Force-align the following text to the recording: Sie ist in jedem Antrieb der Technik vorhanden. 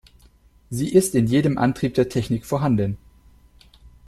Sie 0.71 0.91
ist 0.91 1.13
in 1.13 1.27
jedem 1.27 1.59
Antrieb 1.59 1.93
der 1.93 2.09
Technik 2.09 2.43
vorhanden. 2.47 2.97